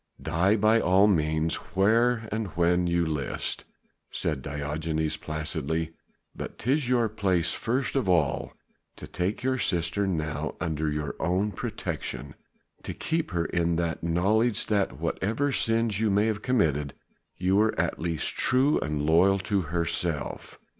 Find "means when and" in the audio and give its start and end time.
1.05-2.47